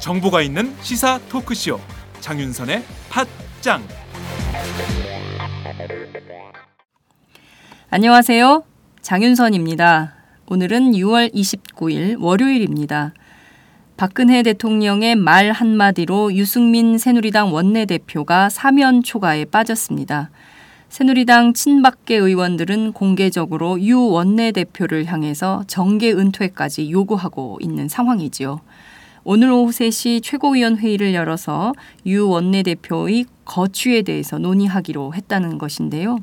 정보가 0.00 0.40
있는 0.40 0.74
시사 0.80 1.18
토크쇼 1.28 1.78
장윤선의 2.20 2.82
팟짱 3.10 3.82
안녕하세요. 7.90 8.64
장윤선입니다. 9.02 10.14
오늘은 10.46 10.92
6월 10.92 11.34
29일 11.34 12.16
월요일입니다. 12.18 13.12
박근혜 13.98 14.44
대통령의 14.44 15.16
말 15.16 15.50
한마디로 15.50 16.32
유승민 16.36 16.98
새누리당 16.98 17.52
원내대표가 17.52 18.48
사면 18.48 19.02
초가에 19.02 19.44
빠졌습니다. 19.46 20.30
새누리당 20.88 21.52
친박계 21.52 22.14
의원들은 22.14 22.92
공개적으로 22.92 23.82
유 23.82 24.00
원내대표를 24.00 25.06
향해서 25.06 25.64
정계 25.66 26.12
은퇴까지 26.12 26.92
요구하고 26.92 27.58
있는 27.60 27.88
상황이지요. 27.88 28.60
오늘 29.24 29.50
오후 29.50 29.70
3시 29.70 30.22
최고위원 30.22 30.78
회의를 30.78 31.12
열어서 31.12 31.72
유 32.06 32.28
원내대표의 32.28 33.24
거취에 33.44 34.02
대해서 34.02 34.38
논의하기로 34.38 35.14
했다는 35.14 35.58
것인데요. 35.58 36.20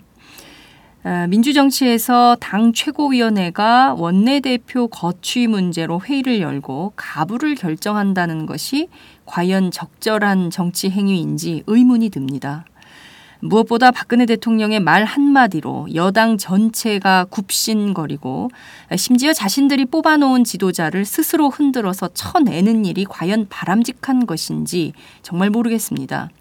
아, 1.08 1.28
민주정치에서 1.28 2.36
당 2.40 2.74
최고위원회가 2.74 3.94
원내대표 3.94 4.88
거취 4.88 5.46
문제로 5.46 6.02
회의를 6.02 6.42
열고 6.42 6.94
가부를 6.96 7.54
결정한다는 7.54 8.48
것이 8.48 8.88
과연 9.28 9.70
적절한 9.70 10.50
정치 10.50 10.90
행위인지 10.90 11.62
의문이 11.68 12.10
듭니다. 12.10 12.66
무엇보다 13.40 13.92
박근혜 13.92 14.26
대통령의 14.26 14.80
말 14.80 15.04
한마디로 15.04 15.90
여당 15.94 16.40
전체가 16.40 17.26
굽신거리고 17.26 18.50
심지어 18.98 19.32
자신들이 19.32 19.86
뽑아놓은 19.86 20.44
지도자를 20.44 21.06
스스로 21.06 21.52
흔들어서 21.52 22.10
쳐내는 22.16 22.84
일이 22.84 23.06
과연 23.06 23.46
바람직한 23.50 24.26
것인지 24.26 24.94
정말 25.22 25.52
모르겠습니다. 25.52 26.32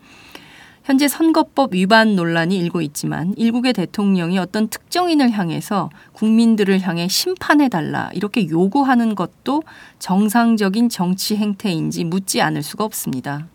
현재 0.84 1.08
선거법 1.08 1.72
위반 1.72 2.14
논란이 2.14 2.58
일고 2.58 2.82
있지만 2.82 3.32
일국의 3.38 3.72
대통령이 3.72 4.38
어떤 4.38 4.68
특정인을 4.68 5.30
향해서 5.30 5.88
국민들을 6.12 6.78
향해 6.82 7.08
심판해 7.08 7.70
달라 7.70 8.10
이렇게 8.12 8.46
요구하는 8.50 9.14
것도 9.14 9.62
정상적인 9.98 10.90
정치 10.90 11.36
행태인지 11.36 12.04
묻지 12.04 12.42
않을 12.42 12.62
수가 12.62 12.84
없습니다. 12.84 13.48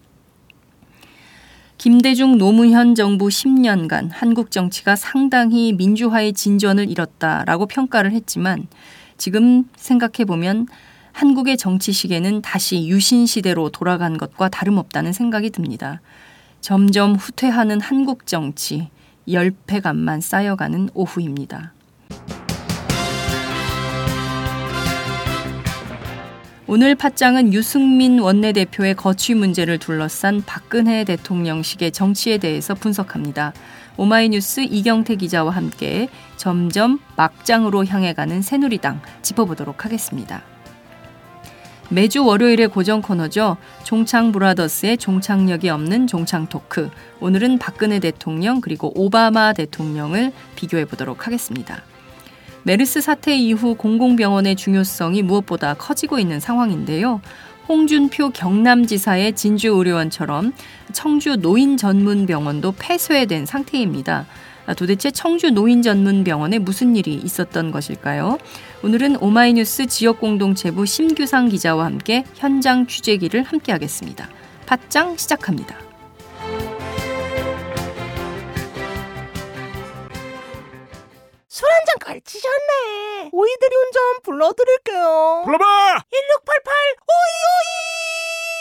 김대중 1.77 2.39
노무현 2.39 2.95
정부 2.95 3.27
10년간 3.27 4.09
한국 4.11 4.49
정치가 4.49 4.95
상당히 4.95 5.71
민주화의 5.73 6.33
진전을 6.33 6.89
이뤘다라고 6.89 7.67
평가를 7.67 8.11
했지만 8.11 8.65
지금 9.17 9.65
생각해 9.75 10.25
보면 10.25 10.65
한국의 11.11 11.57
정치 11.57 11.91
시계는 11.91 12.41
다시 12.41 12.87
유신 12.87 13.27
시대로 13.27 13.69
돌아간 13.69 14.17
것과 14.17 14.49
다름없다는 14.49 15.13
생각이 15.13 15.51
듭니다. 15.51 16.01
점점 16.61 17.15
후퇴하는 17.15 17.81
한국 17.81 18.25
정치, 18.25 18.89
열패감만 19.29 20.21
쌓여가는 20.21 20.89
오후입니다. 20.93 21.73
오늘 26.67 26.93
팟장은 26.93 27.51
유승민 27.51 28.19
원내대표의 28.19 28.93
거취 28.93 29.33
문제를 29.33 29.79
둘러싼 29.79 30.43
박근혜 30.45 31.03
대통령식의 31.03 31.91
정치에 31.91 32.37
대해서 32.37 32.75
분석합니다. 32.75 33.53
오마이뉴스 33.97 34.61
이경태 34.61 35.15
기자와 35.15 35.51
함께 35.51 36.09
점점 36.37 36.99
막장으로 37.15 37.85
향해 37.85 38.13
가는 38.13 38.43
새누리당 38.43 39.01
짚어보도록 39.23 39.83
하겠습니다. 39.83 40.43
매주 41.91 42.23
월요일의 42.23 42.67
고정 42.67 43.01
코너죠. 43.01 43.57
종창 43.83 44.31
브라더스의 44.31 44.97
종착역이 44.97 45.69
없는 45.69 46.05
종창 46.05 46.47
토크. 46.47 46.91
오늘은 47.19 47.57
박근혜 47.57 47.99
대통령 47.99 48.61
그리고 48.61 48.91
오바마 48.95 49.53
대통령을 49.53 50.31
비교해 50.55 50.85
보도록 50.85 51.25
하겠습니다. 51.25 51.81
메르스 52.61 53.01
사태 53.01 53.35
이후 53.35 53.73
공공병원의 53.73 54.55
중요성이 54.55 55.23
무엇보다 55.23 55.73
커지고 55.73 56.19
있는 56.19 56.39
상황인데요. 56.39 57.21
홍준표 57.67 58.31
경남지사의 58.31 59.33
진주의료원처럼 59.33 60.53
청주 60.93 61.37
노인 61.37 61.75
전문 61.77 62.27
병원도 62.27 62.75
폐쇄된 62.77 63.47
상태입니다. 63.47 64.27
도대체 64.77 65.09
청주 65.09 65.49
노인 65.49 65.81
전문 65.81 66.23
병원에 66.23 66.59
무슨 66.59 66.95
일이 66.95 67.15
있었던 67.15 67.71
것일까요? 67.71 68.37
오늘은 68.83 69.17
오마이뉴스 69.21 69.87
지역공동체부 69.87 70.85
심규상 70.85 71.49
기자와 71.49 71.85
함께 71.85 72.23
현장 72.35 72.87
취재기를 72.87 73.43
함께하겠습니다. 73.43 74.29
팟짱 74.65 75.17
시작합니다. 75.17 75.75
술 81.49 81.67
한 81.67 81.85
잔 81.85 81.95
걸치셨네. 81.99 83.29
오이들이 83.33 83.71
운전 83.75 84.01
불러드릴게요. 84.23 85.41
불러봐! 85.45 85.65
1688 86.11 86.73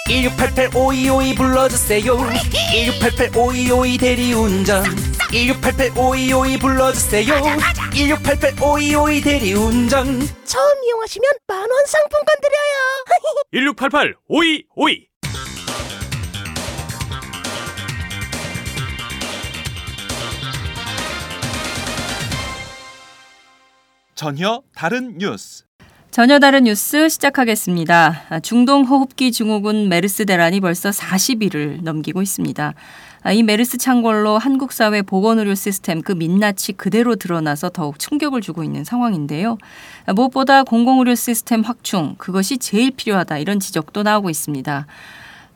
1688 0.09 0.71
5252 0.75 0.79
오이오이. 0.79 1.35
불러주세요 1.35 2.17
1688 2.73 3.37
5252 3.37 3.99
대리운전 3.99 4.85
1688 5.31 5.91
5252 5.97 6.59
불러주세요 6.59 7.35
1688 7.93 8.53
5252 8.63 9.21
대리운전 9.21 10.21
처음 10.45 10.85
이용하시면 10.85 11.31
만원 11.47 11.71
상품권 11.87 12.37
드려요. 12.41 13.75
1688 13.75 14.15
5252 14.29 15.09
전혀 24.15 24.63
다른 24.75 25.17
뉴스 25.19 25.65
전혀 26.11 26.39
다른 26.41 26.65
뉴스 26.65 27.09
시작하겠습니다. 27.09 28.23
아, 28.31 28.41
중동 28.41 28.83
호흡기 28.85 29.31
증후군 29.31 29.89
메르스 29.89 30.25
대란이 30.25 30.59
벌써 30.61 30.89
40일을 30.91 31.83
넘기고 31.83 32.23
있습니다. 32.23 32.75
아, 33.23 33.33
이 33.33 33.43
메르스 33.43 33.79
창궐로 33.79 34.39
한국 34.39 34.73
사회 34.73 35.03
보건 35.03 35.39
의료 35.39 35.55
시스템 35.55 36.03
그 36.03 36.13
민낯이 36.13 36.77
그대로 36.77 37.17
드러나서 37.17 37.71
더욱 37.71 37.99
충격을 37.99 38.41
주고 38.41 38.63
있는 38.63 38.85
상황인데요. 38.85 39.59
아, 40.07 40.13
무엇보다 40.13 40.63
공공 40.63 41.01
의료 41.01 41.15
시스템 41.15 41.63
확충 41.63 42.15
그것이 42.19 42.59
제일 42.59 42.93
필요하다 42.93 43.39
이런 43.39 43.59
지적도 43.59 44.03
나오고 44.03 44.31
있습니다. 44.31 44.87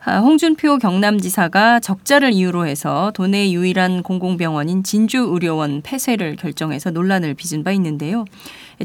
홍준표 0.05 0.79
경남지사가 0.79 1.79
적자를 1.79 2.33
이유로 2.33 2.67
해서 2.67 3.11
도내 3.15 3.51
유일한 3.51 4.03
공공병원인 4.03 4.83
진주의료원 4.83 5.81
폐쇄를 5.81 6.35
결정해서 6.35 6.91
논란을 6.91 7.35
빚은 7.35 7.63
바 7.63 7.71
있는데요. 7.71 8.25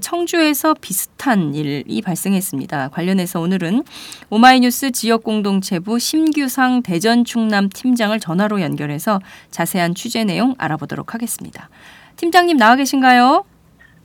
청주에서 0.00 0.74
비슷한 0.80 1.54
일이 1.56 2.02
발생했습니다. 2.02 2.90
관련해서 2.90 3.40
오늘은 3.40 3.82
오마이뉴스 4.30 4.92
지역공동체부 4.92 5.98
심규상 5.98 6.82
대전 6.82 7.24
충남 7.24 7.68
팀장을 7.68 8.18
전화로 8.20 8.60
연결해서 8.60 9.20
자세한 9.50 9.96
취재 9.96 10.22
내용 10.22 10.54
알아보도록 10.56 11.14
하겠습니다. 11.14 11.68
팀장님 12.14 12.56
나와 12.58 12.76
계신가요? 12.76 13.44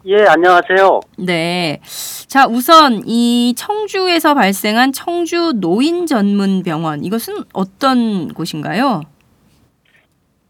예, 0.06 0.26
안녕하세요. 0.28 1.00
네. 1.18 1.80
자, 2.28 2.46
우선 2.48 3.04
이 3.06 3.54
청주에서 3.56 4.34
발생한 4.34 4.92
청주 4.92 5.54
노인 5.62 6.06
전문 6.08 6.62
병원 6.64 7.04
이것은 7.06 7.36
어떤 7.54 8.34
곳인가요? 8.34 9.02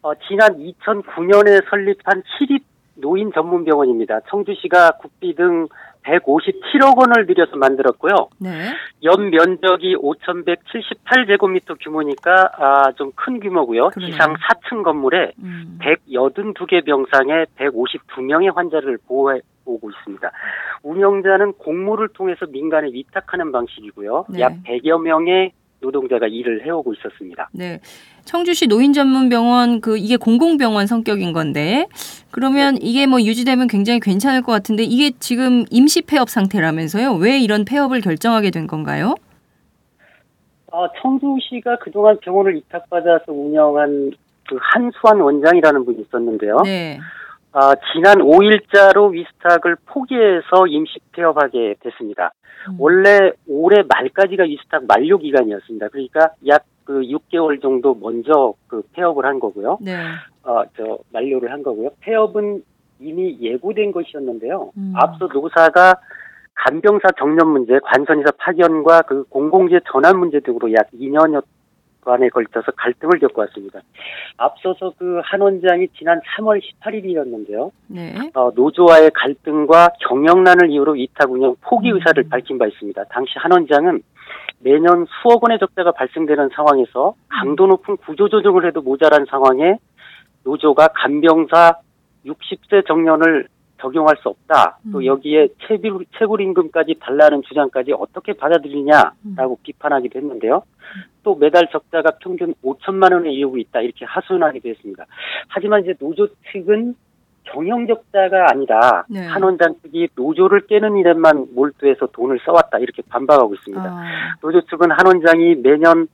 어, 0.01 0.11
지난 0.27 0.57
2009년에 0.57 1.69
설립한 1.69 2.23
치립 2.37 2.63
노인 2.95 3.31
전문 3.33 3.63
병원입니다. 3.63 4.21
청주시가 4.29 4.91
국비 5.01 5.35
등 5.35 5.67
157억 6.03 6.97
원을 6.97 7.25
들여서 7.27 7.55
만들었고요. 7.55 8.13
네. 8.39 8.73
연 9.03 9.29
면적이 9.29 9.95
5,178제곱미터 9.95 11.77
규모니까 11.81 12.51
아, 12.57 12.91
좀 12.97 13.11
큰 13.15 13.39
규모고요. 13.39 13.89
그러네요. 13.89 14.11
지상 14.11 14.33
4층 14.33 14.83
건물에 14.83 15.31
음. 15.39 15.79
182개 15.81 16.85
병상에 16.85 17.45
152명의 17.57 18.53
환자를 18.53 18.97
보호해 19.07 19.39
오고 19.65 19.89
있습니다. 19.89 20.31
운영자는 20.83 21.53
공모를 21.53 22.09
통해서 22.09 22.45
민간에 22.45 22.87
위탁하는 22.91 23.51
방식이고요. 23.51 24.25
네. 24.29 24.39
약 24.41 24.53
100여 24.63 25.01
명의 25.01 25.51
노동자가 25.79 26.27
일을 26.27 26.65
해오고 26.65 26.93
있었습니다. 26.93 27.49
네. 27.53 27.79
청주시 28.25 28.67
노인 28.67 28.93
전문 28.93 29.27
병원 29.27 29.81
그 29.81 29.97
이게 29.97 30.15
공공병원 30.15 30.87
성격인 30.87 31.33
건데 31.33 31.87
그러면 32.31 32.77
이게 32.81 33.05
뭐 33.05 33.21
유지되면 33.21 33.67
굉장히 33.67 33.99
괜찮을 33.99 34.41
것 34.41 34.53
같은데 34.53 34.83
이게 34.83 35.11
지금 35.19 35.65
임시 35.69 36.01
폐업 36.01 36.29
상태라면서요? 36.29 37.15
왜 37.15 37.39
이런 37.39 37.65
폐업을 37.65 37.99
결정하게 37.99 38.49
된 38.51 38.65
건가요? 38.65 39.15
어, 40.71 40.87
청주시가 41.01 41.77
그동안 41.79 42.17
병원을 42.21 42.55
위탁받아서 42.55 43.31
운영한 43.31 44.11
그 44.49 44.57
한수환 44.59 45.19
원장이라는 45.19 45.85
분이 45.85 46.01
있었는데요. 46.01 46.61
네. 46.63 46.99
아, 47.53 47.75
지난 47.93 48.17
5일자로 48.17 49.11
위스탁을 49.11 49.77
포기해서 49.85 50.67
임시 50.67 50.99
폐업하게 51.11 51.75
됐습니다. 51.79 52.31
음. 52.69 52.75
원래 52.79 53.31
올해 53.47 53.83
말까지가 53.87 54.43
위스탁 54.43 54.85
만료 54.87 55.17
기간이었습니다. 55.17 55.87
그러니까 55.89 56.29
약 56.47 56.65
그 56.85 57.01
6개월 57.01 57.61
정도 57.61 57.95
먼저 57.95 58.53
그 58.67 58.83
폐업을 58.93 59.25
한 59.25 59.39
거고요. 59.39 59.77
네. 59.81 59.95
어, 60.43 60.63
저 60.75 60.99
만료를 61.11 61.51
한 61.51 61.63
거고요. 61.63 61.89
폐업은 62.01 62.63
이미 62.99 63.37
예고된 63.39 63.91
것이었는데요. 63.91 64.71
음. 64.77 64.93
앞서 64.95 65.27
노사가 65.27 65.95
간병사 66.55 67.09
정년 67.17 67.49
문제, 67.49 67.79
관선이사 67.83 68.31
파견과 68.37 69.03
그 69.03 69.23
공공재 69.23 69.79
전환 69.91 70.19
문제 70.19 70.39
등으로 70.39 70.71
약 70.73 70.89
2년여 70.91 71.43
간에 72.03 72.29
걸쳐서 72.29 72.71
갈등을 72.73 73.19
겪어왔습니다. 73.19 73.81
앞서서 74.37 74.93
그 74.97 75.23
한 75.33 75.41
원장이 75.41 75.87
지난 75.97 76.19
3월 76.21 76.61
18일이었는데요. 76.61 77.71
네. 77.87 78.13
어, 78.35 78.51
노조와의 78.55 79.11
갈등과 79.13 79.89
경영난을 80.07 80.69
이유로 80.69 80.93
위탁 80.93 81.31
운영 81.31 81.55
포기 81.61 81.91
음. 81.91 81.95
의사를 81.95 82.23
밝힌 82.29 82.57
바 82.57 82.67
있습니다. 82.67 83.03
당시 83.05 83.33
한 83.37 83.51
원장은 83.51 84.01
매년 84.59 85.05
수억 85.21 85.43
원의 85.43 85.59
적자가 85.59 85.91
발생되는 85.91 86.49
상황에서 86.55 87.15
강도 87.29 87.67
높은 87.67 87.97
구조조정을 87.97 88.65
해도 88.67 88.81
모자란 88.81 89.25
상황에 89.29 89.77
노조가 90.43 90.89
간병사 90.89 91.77
60세 92.25 92.87
정년을 92.87 93.47
적용할 93.81 94.15
수 94.21 94.29
없다. 94.29 94.77
또 94.93 94.99
음. 94.99 95.05
여기에 95.05 95.49
체불, 95.67 96.05
체불임금까지 96.17 96.95
달라는 97.01 97.41
주장까지 97.43 97.91
어떻게 97.93 98.33
받아들이냐라고 98.33 99.59
비판하기도 99.63 100.19
했는데요. 100.19 100.63
또 101.23 101.35
매달 101.35 101.67
적자가 101.71 102.11
평균 102.21 102.53
5천만 102.63 103.13
원에 103.13 103.31
이르고 103.31 103.57
있다. 103.57 103.81
이렇게 103.81 104.05
하소연하기도 104.05 104.69
했습니다. 104.69 105.05
하지만 105.47 105.81
이제 105.81 105.93
노조 105.99 106.27
측은 106.51 106.95
경영 107.45 107.85
적자가 107.87 108.47
아니다. 108.51 109.05
네. 109.09 109.25
한 109.25 109.43
원장 109.43 109.75
측이 109.81 110.09
노조를 110.15 110.65
깨는 110.67 110.95
일에만 110.97 111.47
몰두해서 111.53 112.07
돈을 112.07 112.39
써왔다. 112.45 112.79
이렇게 112.79 113.01
반박하고 113.09 113.53
있습니다. 113.55 113.83
아, 113.83 114.03
노조 114.41 114.61
측은 114.61 114.91
한 114.91 115.05
원장이 115.05 115.55
매년 115.55 116.07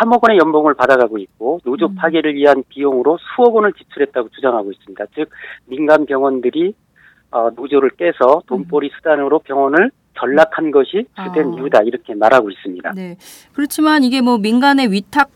3억 0.00 0.22
원의 0.22 0.38
연봉을 0.38 0.74
받아가고 0.74 1.18
있고 1.18 1.60
노조 1.64 1.86
음. 1.86 1.94
파괴를 1.96 2.34
위한 2.34 2.62
비용으로 2.68 3.18
수억 3.34 3.56
원을 3.56 3.72
지출했다고 3.72 4.28
주장하고 4.30 4.70
있습니다. 4.70 5.04
즉 5.14 5.30
민간 5.66 6.06
병원들이 6.06 6.74
어, 7.30 7.50
노조를 7.50 7.90
깨서 7.90 8.42
돈벌이 8.46 8.90
수단으로 8.96 9.40
병원을 9.40 9.90
전락한 10.18 10.70
것이 10.70 11.06
주된 11.24 11.46
음. 11.46 11.54
아. 11.54 11.56
이유다 11.56 11.82
이렇게 11.82 12.14
말하고 12.14 12.50
있습니다. 12.50 12.92
네. 12.94 13.16
그렇지만 13.52 14.04
이게 14.04 14.20
뭐 14.20 14.38
민간의 14.38 14.92
위탁 14.92 15.30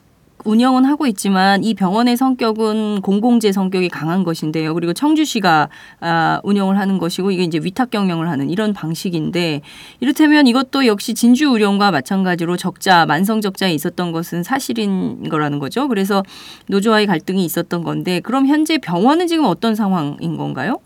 운영은 0.44 0.84
하고 0.84 1.06
있지만 1.06 1.62
이 1.62 1.74
병원의 1.74 2.16
성격은 2.16 3.00
공공재 3.02 3.52
성격이 3.52 3.88
강한 3.88 4.24
것인데요. 4.24 4.74
그리고 4.74 4.92
청주시가 4.92 5.68
아, 6.00 6.40
운영을 6.42 6.78
하는 6.78 6.98
것이고 6.98 7.30
이게 7.30 7.44
이제 7.44 7.60
위탁 7.62 7.90
경영을 7.90 8.28
하는 8.28 8.50
이런 8.50 8.72
방식인데 8.72 9.60
이렇다면 10.00 10.46
이것도 10.46 10.86
역시 10.86 11.14
진주 11.14 11.50
의료원과 11.52 11.90
마찬가지로 11.90 12.56
적자 12.56 13.06
만성 13.06 13.40
적자에 13.40 13.72
있었던 13.74 14.12
것은 14.12 14.42
사실인 14.42 15.28
거라는 15.28 15.58
거죠. 15.58 15.88
그래서 15.88 16.22
노조와의 16.68 17.06
갈등이 17.06 17.44
있었던 17.44 17.84
건데 17.84 18.20
그럼 18.20 18.46
현재 18.46 18.78
병원은 18.78 19.26
지금 19.26 19.44
어떤 19.44 19.74
상황인 19.74 20.36
건가요? 20.36 20.80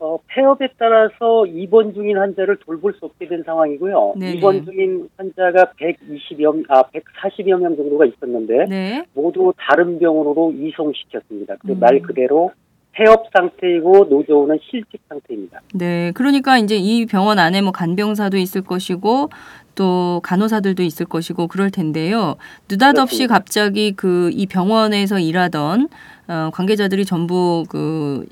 어, 0.00 0.18
폐업에 0.28 0.68
따라서 0.78 1.46
입원 1.46 1.92
중인 1.92 2.16
환자를 2.16 2.56
돌볼 2.64 2.94
수 2.94 3.04
없게 3.04 3.28
된 3.28 3.42
상황이고요. 3.44 4.14
네네. 4.18 4.32
입원 4.38 4.64
중인 4.64 5.08
환자가 5.16 5.72
120여, 5.78 6.64
아, 6.70 6.82
140여 6.84 7.60
명 7.60 7.76
정도가 7.76 8.06
있었는데 8.06 8.64
네. 8.66 9.04
모두 9.12 9.52
다른 9.58 9.98
병원으로 9.98 10.52
이송시켰습니다. 10.52 11.56
그 11.60 11.72
음. 11.72 11.80
말 11.80 12.00
그대로 12.00 12.50
폐업 12.92 13.26
상태이고 13.32 14.06
노조는 14.10 14.58
실직 14.68 15.00
상태입니다. 15.08 15.60
네, 15.74 16.12
그러니까 16.14 16.58
이제 16.58 16.76
이 16.76 17.06
병원 17.06 17.38
안에 17.38 17.62
뭐 17.62 17.70
간병사도 17.70 18.36
있을 18.36 18.62
것이고 18.62 19.28
또 19.74 20.20
간호사들도 20.24 20.82
있을 20.82 21.06
것이고 21.06 21.46
그럴 21.46 21.70
텐데요. 21.70 22.36
느닷없이 22.68 23.26
그렇습니다. 23.26 23.34
갑자기 23.34 23.92
그 23.92 24.30
이 24.32 24.46
병원에서 24.46 25.18
일하던 25.18 25.88
어, 26.28 26.50
관계자들이 26.52 27.04
전부 27.04 27.64
그 27.68 28.26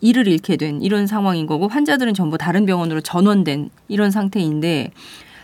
일을 0.00 0.28
잃게 0.28 0.56
된 0.56 0.80
이런 0.82 1.06
상황인 1.06 1.46
거고 1.46 1.68
환자들은 1.68 2.14
전부 2.14 2.38
다른 2.38 2.66
병원으로 2.66 3.00
전원된 3.00 3.70
이런 3.88 4.10
상태인데 4.10 4.90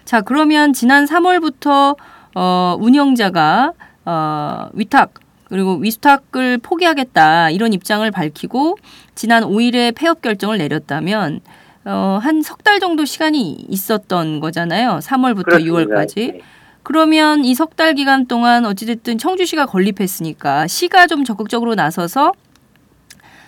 자 0.04 0.20
그러면 0.20 0.72
지난 0.72 1.04
3월부터 1.06 1.96
어, 2.34 2.76
운영자가 2.80 3.72
어, 4.04 4.68
위탁 4.74 5.14
그리고 5.48 5.74
위탁을 5.76 6.58
포기하겠다 6.58 7.50
이런 7.50 7.72
입장을 7.72 8.08
밝히고 8.10 8.78
지난 9.14 9.44
5일에 9.44 9.94
폐업 9.94 10.22
결정을 10.22 10.58
내렸다면 10.58 11.40
어, 11.84 12.18
한 12.22 12.40
석 12.42 12.62
달 12.64 12.80
정도 12.80 13.04
시간이 13.04 13.66
있었던 13.68 14.40
거잖아요. 14.40 15.00
3월부터 15.02 15.44
그렇습니다. 15.44 15.70
6월까지. 16.04 16.32
네. 16.32 16.40
그러면 16.82 17.44
이 17.44 17.54
석 17.54 17.76
달 17.76 17.94
기간 17.94 18.26
동안 18.26 18.64
어찌됐든 18.64 19.18
청주시가 19.18 19.66
건립했으니까 19.66 20.66
시가 20.66 21.06
좀 21.06 21.24
적극적으로 21.24 21.74
나서서 21.74 22.32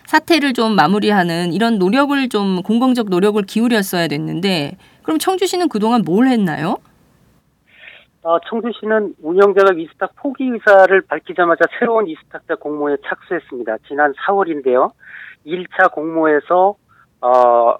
사태를 0.06 0.52
좀 0.52 0.74
마무리하는 0.74 1.52
이런 1.52 1.78
노력을 1.78 2.28
좀 2.28 2.62
공공적 2.62 3.08
노력을 3.10 3.40
기울였어야 3.42 4.08
됐는데 4.08 4.76
그럼 5.02 5.18
청주시는 5.18 5.68
그동안 5.68 6.02
뭘 6.04 6.28
했나요? 6.28 6.76
어, 8.22 8.40
청주시는 8.40 9.14
운영자가 9.22 9.74
위스탁 9.74 10.16
포기 10.16 10.44
의사를 10.44 11.00
밝히자마자 11.02 11.64
새로운 11.78 12.06
위스탁자 12.06 12.56
공모에 12.56 12.96
착수했습니다. 13.06 13.78
지난 13.86 14.12
4월인데요. 14.14 14.90
1차 15.46 15.92
공모에서 15.92 16.74
어, 17.20 17.74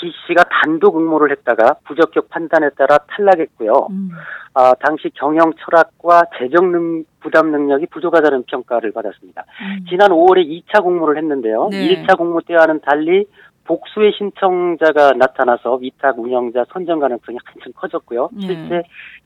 B 0.00 0.12
씨가 0.26 0.44
단독 0.44 0.96
응모를 0.96 1.30
했다가 1.30 1.76
부적격 1.84 2.30
판단에 2.30 2.70
따라 2.70 2.98
탈락했고요. 3.08 3.88
음. 3.90 4.10
아, 4.54 4.74
당시 4.80 5.10
경영 5.14 5.52
철학과 5.64 6.22
재정 6.38 6.72
능, 6.72 7.04
부담 7.20 7.50
능력이 7.50 7.86
부족하다는 7.86 8.44
평가를 8.44 8.92
받았습니다. 8.92 9.44
음. 9.62 9.84
지난 9.88 10.10
5월에 10.10 10.44
2차 10.46 10.82
공모를 10.82 11.18
했는데요. 11.18 11.68
네. 11.70 12.02
1차 12.02 12.16
공모 12.16 12.40
때와는 12.40 12.80
달리 12.80 13.26
복수의 13.64 14.12
신청자가 14.18 15.12
나타나서 15.12 15.76
위탁 15.76 16.18
운영자 16.18 16.64
선정 16.72 16.98
가능성이 16.98 17.38
한층 17.44 17.72
커졌고요. 17.76 18.30
네. 18.32 18.46
실제 18.46 18.82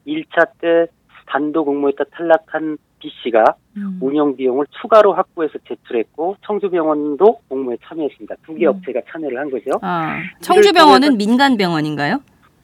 1차 0.07 0.49
때 0.61 0.87
단독 1.27 1.69
응모에다 1.69 2.05
탈락한 2.11 2.77
B 3.05 3.11
씨가 3.23 3.45
음. 3.77 3.99
운영 4.01 4.35
비용을 4.35 4.67
추가로 4.81 5.13
확보해서 5.13 5.59
제출했고 5.69 6.37
청주병원도 6.47 7.41
공모에 7.49 7.77
참여했습니다. 7.85 8.37
두개 8.47 8.65
음. 8.65 8.71
업체가 8.71 9.01
참여를 9.11 9.39
한 9.39 9.51
거죠. 9.51 9.73
아, 9.83 10.21
청주병원은 10.41 11.19
민간 11.19 11.59
병원인가요? 11.59 12.21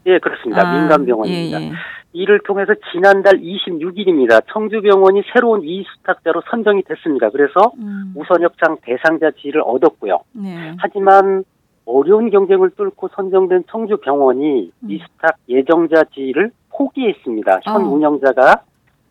예, 0.06 0.18
그렇습니다. 0.18 0.66
아, 0.66 0.78
민간 0.78 1.04
병원입니다. 1.04 1.60
예, 1.60 1.64
예. 1.66 1.72
이를 2.14 2.40
통해서 2.40 2.72
지난달 2.90 3.34
26일입니다. 3.34 4.42
청주병원이 4.50 5.22
새로운 5.32 5.62
이수탁자로 5.62 6.42
선정이 6.50 6.84
됐습니다. 6.84 7.28
그래서 7.28 7.72
음. 7.78 8.14
우선 8.16 8.42
협상 8.42 8.78
대상자 8.80 9.30
지위를 9.30 9.60
얻었고요. 9.60 10.20
네. 10.32 10.74
하지만 10.78 11.44
어려운 11.84 12.30
경쟁을 12.30 12.70
뚫고 12.70 13.08
선정된 13.14 13.64
청주병원이 13.70 14.72
음. 14.82 14.90
이수탁 14.90 15.36
예정자 15.50 16.04
지위를 16.14 16.50
포기했습니다. 16.70 17.60
현 17.62 17.76
아. 17.76 17.78
운영자가 17.78 18.62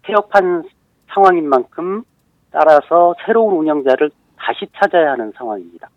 폐업한 0.01 0.63
상황인 1.13 1.47
만큼 1.49 2.03
따라서 2.51 3.13
새로운 3.25 3.55
운영자를 3.57 4.09
다시 4.37 4.65
찾아야 4.79 5.11
하는 5.11 5.31
상황입니다. 5.37 5.89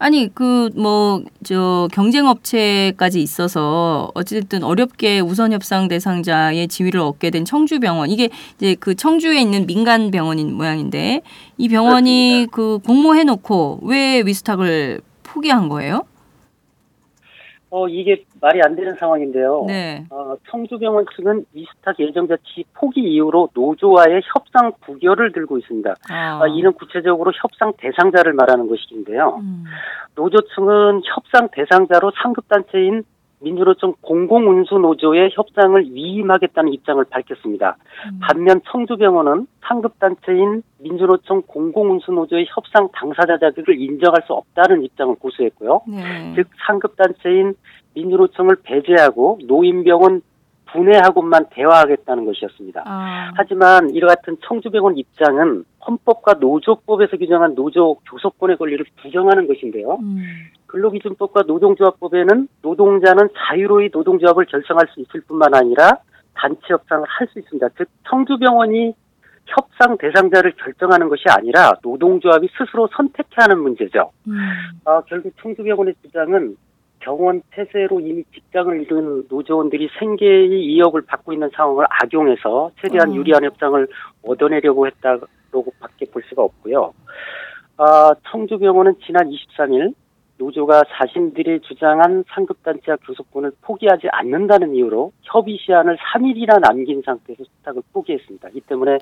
아니 0.00 0.32
그 0.32 0.70
뭐 0.76 1.22
저 1.42 1.88
경쟁 1.92 2.26
업체까지 2.26 3.20
있어서 3.20 4.10
어쨌든 4.14 4.62
어렵게 4.62 5.18
우선 5.20 5.52
협상 5.52 5.88
대상자의 5.88 6.68
지위를 6.68 7.00
얻게 7.00 7.30
된 7.30 7.44
청주병원 7.44 8.10
이게 8.10 8.28
이제 8.56 8.76
그 8.78 8.94
청주에 8.94 9.40
있는 9.40 9.66
민간 9.66 10.10
병원인 10.10 10.54
모양인데 10.54 11.22
이 11.56 11.68
병원이 11.68 12.46
그 12.52 12.78
공모해 12.86 13.24
놓고 13.24 13.80
왜 13.82 14.22
위스탁을 14.24 15.00
포기한 15.24 15.68
거예요? 15.68 16.02
어, 17.70 17.88
이게 17.88 18.24
말이 18.40 18.60
안 18.62 18.76
되는 18.76 18.94
상황인데요. 18.94 19.64
네. 19.66 20.04
어, 20.10 20.36
청주병원 20.50 21.06
측은 21.16 21.44
이수탁 21.54 21.98
예정자 21.98 22.36
지 22.44 22.64
포기 22.74 23.00
이후로 23.00 23.50
노조와의 23.54 24.22
협상 24.32 24.72
부결을 24.80 25.32
들고 25.32 25.58
있습니다. 25.58 25.94
아. 26.10 26.40
아, 26.42 26.46
이는 26.48 26.72
구체적으로 26.72 27.32
협상 27.34 27.72
대상자를 27.78 28.32
말하는 28.32 28.68
것인데요. 28.68 29.38
음. 29.40 29.64
노조 30.14 30.38
측은 30.54 31.02
협상 31.04 31.48
대상자로 31.52 32.12
상급단체인 32.22 33.04
민주노총 33.40 33.94
공공운수노조의 34.00 35.30
협상을 35.32 35.80
위임하겠다는 35.92 36.72
입장을 36.72 37.04
밝혔습니다. 37.04 37.76
음. 38.06 38.20
반면 38.20 38.60
청주병원은 38.70 39.46
상급단체인 39.66 40.62
민주노총 40.78 41.42
공공운수노조의 41.46 42.46
협상 42.48 42.88
당사자 42.92 43.38
자격을 43.38 43.80
인정할 43.80 44.22
수 44.26 44.32
없다는 44.32 44.82
입장을 44.84 45.14
고수했고요. 45.16 45.82
네. 45.86 46.32
즉 46.34 46.48
상급단체인 46.66 47.54
민주노총을 47.98 48.56
배제하고 48.62 49.38
노인병원 49.46 50.22
분해하고만 50.70 51.46
대화하겠다는 51.50 52.26
것이었습니다. 52.26 52.82
아, 52.84 53.32
하지만 53.34 53.90
이와 53.94 54.08
같은 54.08 54.36
청주병원 54.46 54.98
입장은 54.98 55.64
헌법과 55.86 56.34
노조법에서 56.34 57.16
규정한 57.16 57.54
노조 57.54 57.94
교섭권의 58.10 58.58
권리를 58.58 58.84
부정하는 59.00 59.46
것인데요. 59.46 59.96
음, 60.00 60.18
근로기준법과 60.66 61.44
노동조합법에는 61.46 62.48
노동자는 62.60 63.30
자유로이 63.34 63.88
노동조합을 63.90 64.44
결성할 64.44 64.88
수 64.92 65.00
있을 65.00 65.22
뿐만 65.22 65.54
아니라 65.54 65.98
단체 66.34 66.60
협상을 66.68 67.04
할 67.08 67.28
수 67.28 67.38
있습니다. 67.38 67.68
즉 67.78 67.88
청주병원이 68.10 68.94
협상 69.46 69.96
대상자를 69.96 70.52
결정하는 70.62 71.08
것이 71.08 71.24
아니라 71.30 71.72
노동조합이 71.82 72.48
스스로 72.58 72.86
선택해야 72.94 73.44
하는 73.44 73.60
문제죠. 73.60 74.12
음, 74.28 74.36
아, 74.84 75.00
결국 75.08 75.32
청주병원의 75.40 75.94
주장은 76.02 76.56
병원 77.00 77.42
폐쇄로 77.50 78.00
이미 78.00 78.24
직장을 78.34 78.82
잃은 78.82 79.24
노조원들이 79.28 79.88
생계의 79.98 80.64
이역을 80.64 81.02
받고 81.02 81.32
있는 81.32 81.50
상황을 81.54 81.86
악용해서 81.88 82.70
최대한 82.80 83.10
음. 83.10 83.16
유리한 83.16 83.44
협상을 83.44 83.88
얻어내려고 84.22 84.86
했다고 84.86 85.26
밖에 85.80 86.06
볼 86.06 86.22
수가 86.28 86.42
없고요. 86.42 86.92
아, 87.76 88.14
청주병원은 88.30 88.96
지난 89.06 89.30
23일 89.30 89.94
노조가 90.38 90.82
자신들이 90.88 91.60
주장한 91.60 92.24
상급단체와 92.28 92.98
교섭권을 93.04 93.52
포기하지 93.60 94.08
않는다는 94.10 94.74
이유로 94.74 95.12
협의 95.22 95.58
시한을 95.58 95.96
3일이나 95.96 96.60
남긴 96.60 97.02
상태에서 97.02 97.44
수탁을 97.44 97.82
포기했습니다. 97.92 98.50
이 98.54 98.60
때문에 98.60 98.98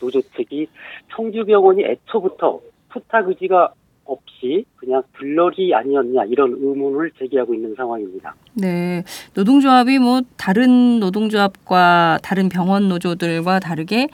노조 0.00 0.20
측이 0.20 0.66
청주병원이 1.14 1.84
애초부터 1.84 2.60
부탁 2.90 3.28
의지가 3.28 3.72
없이 4.04 4.64
그냥 4.76 5.02
들러리 5.18 5.74
아니었냐 5.74 6.24
이런 6.24 6.52
의문을 6.58 7.12
제기하고 7.18 7.54
있는 7.54 7.74
상황입니다. 7.76 8.34
네. 8.54 9.02
노동조합이 9.34 9.98
뭐 9.98 10.20
다른 10.36 11.00
노동조합과 11.00 12.18
다른 12.22 12.48
병원 12.48 12.88
노조들과 12.88 13.60
다르게 13.60 14.08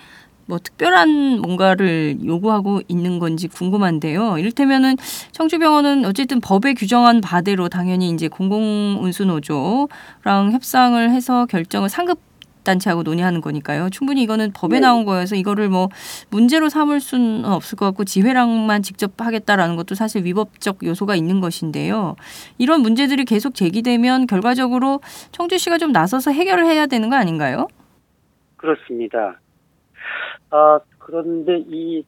뭐 0.46 0.58
특별한 0.58 1.40
뭔가를 1.42 2.18
요구하고 2.24 2.80
있는 2.88 3.20
건지 3.20 3.46
궁금한데요. 3.46 4.38
이를테면은 4.38 4.96
청주병원은 5.30 6.04
어쨌든 6.04 6.40
법에 6.40 6.74
규정한 6.74 7.20
바대로 7.20 7.68
당연히 7.68 8.10
이제 8.10 8.26
공공운수노조랑 8.26 9.88
협상을 10.52 11.10
해서 11.10 11.46
결정을 11.46 11.88
상급 11.88 12.29
단체하고 12.64 13.02
논의하는 13.02 13.40
거니까요. 13.40 13.90
충분히 13.90 14.22
이거는 14.22 14.52
법에 14.52 14.76
네. 14.76 14.80
나온 14.80 15.04
거여서 15.04 15.36
이거를 15.36 15.68
뭐 15.68 15.88
문제로 16.30 16.68
삼을 16.68 17.00
수는 17.00 17.44
없을 17.44 17.76
것 17.76 17.86
같고 17.86 18.04
지회랑만 18.04 18.82
직접 18.82 19.12
하겠다라는 19.18 19.76
것도 19.76 19.94
사실 19.94 20.24
위법적 20.24 20.84
요소가 20.84 21.14
있는 21.14 21.40
것인데요. 21.40 22.16
이런 22.58 22.82
문제들이 22.82 23.24
계속 23.24 23.54
제기되면 23.54 24.26
결과적으로 24.26 25.00
청주시가 25.32 25.78
좀 25.78 25.92
나서서 25.92 26.30
해결을 26.30 26.66
해야 26.66 26.86
되는 26.86 27.10
거 27.10 27.16
아닌가요? 27.16 27.68
그렇습니다. 28.56 29.40
아, 30.50 30.80
그런데 30.98 31.58
이 31.68 32.04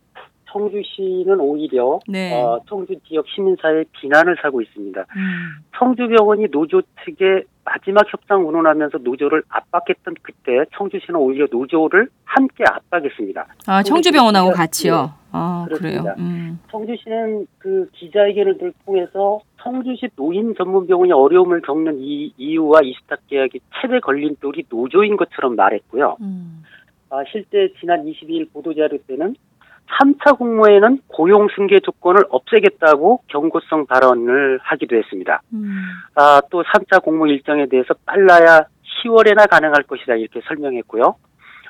청주시는 0.52 1.40
오히려 1.40 1.98
네. 2.06 2.32
어, 2.34 2.60
청주 2.68 2.94
지역 3.08 3.26
시민사회의 3.28 3.86
비난을 4.00 4.36
사고 4.42 4.60
있습니다. 4.60 5.00
음. 5.00 5.64
청주병원이 5.78 6.48
노조 6.50 6.82
측에 7.04 7.44
마지막 7.64 8.04
협상 8.12 8.46
운운하면서 8.46 8.98
노조를 8.98 9.42
압박했던 9.48 10.14
그때 10.22 10.64
청주시는 10.76 11.18
오히려 11.18 11.46
노조를 11.50 12.08
함께 12.24 12.64
압박했습니다. 12.68 13.46
아 13.66 13.82
청주병원하고 13.82 14.50
네. 14.50 14.54
같이요. 14.54 15.12
아 15.30 15.66
그래요. 15.68 16.02
그렇습니다. 16.02 16.14
음. 16.18 16.58
청주시는 16.70 17.46
그 17.58 17.88
기자회견을 17.92 18.72
통해서 18.84 19.40
청주시 19.62 20.10
노인 20.16 20.54
전문병원이 20.56 21.12
어려움을 21.12 21.62
겪는 21.62 21.98
이 22.00 22.32
이유와 22.36 22.80
이스타 22.82 23.16
계약의 23.28 23.60
최대 23.80 24.00
걸림돌이 24.00 24.64
노조인 24.68 25.16
것처럼 25.16 25.54
말했고요. 25.54 26.16
음. 26.20 26.64
아, 27.10 27.22
실제 27.30 27.72
지난 27.78 28.04
22일 28.04 28.52
보도자료 28.52 28.98
때는 29.06 29.36
3차 29.86 30.38
공모에는 30.38 31.00
고용 31.08 31.48
승계 31.54 31.80
조건을 31.80 32.24
없애겠다고 32.30 33.22
경고성 33.28 33.86
발언을 33.86 34.58
하기도 34.62 34.96
했습니다. 34.96 35.42
음. 35.52 35.82
아, 36.14 36.40
또 36.50 36.62
3차 36.62 37.02
공모 37.02 37.26
일정에 37.26 37.66
대해서 37.66 37.94
빨라야 38.06 38.66
10월에나 39.04 39.48
가능할 39.48 39.82
것이다 39.84 40.14
이렇게 40.14 40.40
설명했고요. 40.46 41.16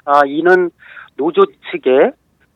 아, 0.04 0.21
이는 0.26 0.71
노조 1.16 1.42
측의 1.71 2.12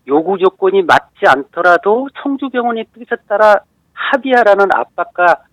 요구 0.08 0.38
조건이 0.38 0.82
맞지 0.82 1.26
않더라도 1.26 2.08
청주병원의 2.22 2.86
뜻에 2.94 3.16
따라 3.28 3.60
합의하라는 3.92 4.68
압박과 4.72 5.44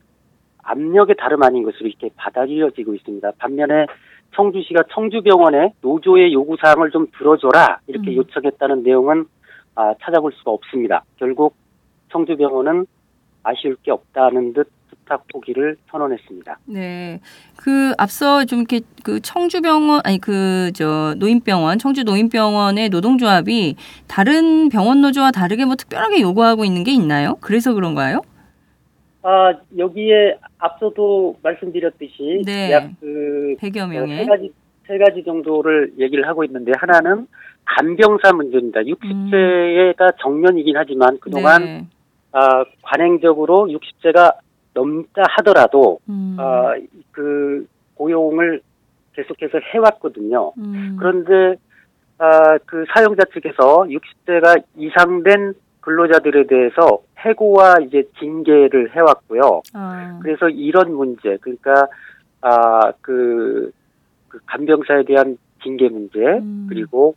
압력의 0.63 1.15
다름 1.17 1.43
아닌 1.43 1.63
것으로 1.63 1.88
이렇게 1.88 2.10
받아들여지고 2.15 2.93
있습니다. 2.95 3.31
반면에 3.38 3.88
청주시가 4.36 4.83
청주병원에 4.91 5.74
노조의 5.81 6.33
요구사항을 6.33 6.91
좀 6.91 7.07
들어줘라 7.17 7.79
이렇게 7.88 8.12
음. 8.12 8.15
요청했다는 8.15 8.83
내용은 8.83 9.25
아, 9.75 9.94
찾아볼 10.01 10.32
수가 10.34 10.51
없습니다. 10.51 11.03
결국 11.18 11.56
청주병원은 12.12 12.86
아쉬울 13.44 13.75
게 13.84 13.92
없다는 13.92 14.53
듯 14.53 14.70
부탁 14.89 15.25
포기를 15.34 15.75
선언했습니다. 15.89 16.60
네. 16.65 17.20
그 17.58 17.94
앞서 17.98 18.46
좀 18.46 18.60
이렇게 18.60 18.82
그 19.03 19.20
청주병원 19.20 20.01
아니 20.06 20.20
그 20.20 20.72
저 20.74 21.13
노인병원 21.18 21.77
청주 21.80 22.03
노인병원의 22.03 22.89
노동조합이 22.89 23.75
다른 24.08 24.70
병원 24.70 25.01
노조와 25.01 25.32
다르게 25.32 25.65
뭐 25.65 25.75
특별하게 25.75 26.22
요구하고 26.22 26.63
있는 26.63 26.84
게 26.84 26.92
있나요? 26.92 27.36
그래서 27.42 27.74
그런가요? 27.74 28.22
아, 29.24 29.53
여기에 29.77 30.38
앞서도 30.58 31.38
말씀드렸듯이 31.42 32.44
네. 32.46 32.72
약그 32.72 33.56
100여 33.60 33.89
세 33.89 33.98
명의 33.98 34.25
가지 34.25 34.53
세 34.88 34.98
가지 34.98 35.24
정도를 35.24 35.94
얘기를 35.98 36.27
하고 36.27 36.44
있는데 36.44 36.72
하나는 36.77 37.27
간병사 37.65 38.34
문제입니다. 38.34 38.82
60세가 38.82 40.15
정년이긴 40.22 40.75
하지만 40.77 41.17
그동안 41.20 41.62
음. 41.62 41.65
네. 41.65 41.88
아, 42.32 42.65
관행적으로 42.82 43.67
60세가 43.67 44.36
넘다 44.74 45.24
하더라도 45.38 46.00
음. 46.10 46.36
아, 46.39 46.74
그 47.12 47.67
고용을 47.96 48.62
계속해서 49.13 49.60
해왔거든요. 49.74 50.53
음. 50.58 50.98
그런데 51.00 51.60
아, 52.17 52.58
그 52.65 52.86
사용자 52.93 53.24
측에서 53.34 53.84
60세가 53.84 54.63
이상된 54.77 55.53
근로자들에 55.82 56.48
대해서 56.48 57.01
해고와 57.20 57.75
이제 57.86 58.03
징계를 58.20 58.96
해왔고요. 58.96 59.62
아. 59.74 60.20
그래서 60.22 60.50
이런 60.50 60.93
문제, 60.93 61.38
그러니까 61.41 61.88
아그 62.41 63.72
그 64.27 64.39
간병사에 64.46 65.03
대한 65.03 65.38
징계 65.62 65.89
문제 65.89 66.20
음. 66.20 66.67
그리고 66.70 67.15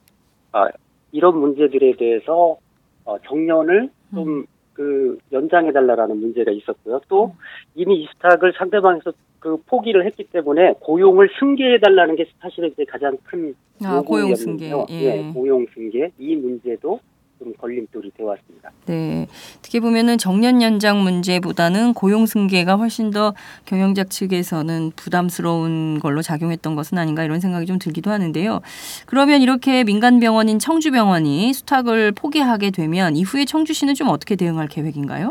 아 0.57 0.71
이런 1.13 1.39
문제들에 1.39 1.97
대해서 1.97 2.57
어, 3.05 3.19
정년을 3.27 3.91
좀 4.15 4.29
음. 4.29 4.47
그 4.73 5.19
연장해 5.33 5.73
달라라는 5.73 6.19
문제가 6.19 6.51
있었고요. 6.51 7.01
또 7.09 7.35
이미 7.75 8.03
이스탁을 8.03 8.55
상대방에서 8.59 9.13
그 9.39 9.59
포기를 9.67 10.05
했기 10.07 10.25
때문에 10.25 10.75
고용을 10.81 11.31
승계해 11.39 11.79
달라는 11.79 12.17
게 12.17 12.27
사실은 12.41 12.71
이제 12.71 12.85
가장 12.85 13.17
큰 13.25 13.55
아, 13.85 14.01
고용 14.01 14.35
승계. 14.35 14.73
예. 14.91 15.29
예, 15.29 15.33
고용 15.33 15.67
승계 15.75 16.11
이 16.19 16.37
문제도 16.37 17.01
좀 17.39 17.53
걸림돌이 17.55 18.13
되어 18.17 18.27
왔습니다. 18.27 18.71
네. 18.87 19.27
어떻게 19.59 19.81
보면은 19.81 20.17
정년 20.17 20.63
연장 20.63 21.03
문제보다는 21.03 21.93
고용 21.93 22.27
승계가 22.27 22.77
훨씬 22.77 23.11
더 23.11 23.35
경영자 23.67 24.05
측에서는 24.05 24.93
부담스러운 24.97 26.01
걸로 26.01 26.23
작용했던 26.23 26.75
것은 26.75 26.99
아닌가 26.99 27.25
이런 27.25 27.41
생각이 27.41 27.67
좀 27.67 27.79
들기도 27.79 28.11
하는데요. 28.11 28.61
그러면 29.07 29.43
이렇게 29.43 29.85
민간 29.85 30.19
병원인 30.19 30.59
청주 30.59 30.91
병원이 30.91 31.53
수탁을 31.53 32.13
포기하게 32.13 32.71
되면 32.71 33.17
이후에 33.17 33.45
청주시는 33.45 33.95
좀 33.95 34.09
어떻게 34.09 34.37
대응할 34.37 34.69
계획인가요? 34.69 35.31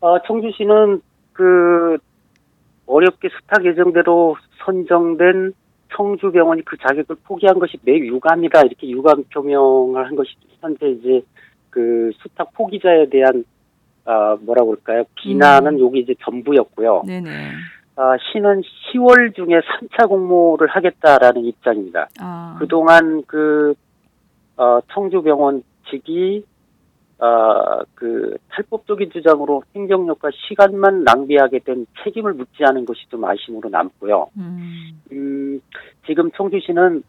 어, 0.00 0.18
청주시는 0.26 1.00
그 1.32 1.96
어렵게 2.86 3.28
수탁 3.30 3.64
예정대로 3.64 4.36
선정된 4.64 5.54
청주병원이 5.96 6.62
그 6.64 6.76
자격을 6.76 7.16
포기한 7.24 7.58
것이 7.58 7.78
매우 7.82 7.98
유감이다 7.98 8.62
이렇게 8.62 8.88
유감 8.88 9.24
표명을 9.32 10.06
한 10.06 10.16
것이 10.16 10.34
현재 10.60 10.88
이제 10.88 11.22
그 11.70 12.10
수탁 12.22 12.52
포기자에 12.54 13.08
대한 13.08 13.44
아 14.04 14.36
뭐라고 14.40 14.72
할까요 14.72 15.04
비난은 15.14 15.80
여기 15.80 16.00
이제 16.00 16.14
전부였고요. 16.24 17.02
네네. 17.06 17.30
아 17.96 18.16
시는 18.18 18.62
10월 18.62 19.34
중에 19.34 19.60
3차 19.60 20.08
공모를 20.08 20.68
하겠다라는 20.68 21.44
입장입니다. 21.44 22.08
아, 22.20 22.56
그동안 22.58 23.22
그, 23.26 23.74
어, 24.56 24.80
청주병원 24.92 25.62
측이, 25.88 26.44
어, 27.18 27.80
그, 27.94 28.36
탈법적인 28.50 29.10
주장으로 29.10 29.62
행정력과 29.74 30.30
시간만 30.32 31.04
낭비하게 31.04 31.60
된 31.60 31.86
책임을 32.02 32.34
묻지 32.34 32.64
않은 32.64 32.84
것이 32.84 33.08
좀 33.08 33.24
아쉬움으로 33.24 33.68
남고요. 33.70 34.28
음, 34.36 35.00
음, 35.12 35.60
지금 36.06 36.30
청주시는, 36.32 37.02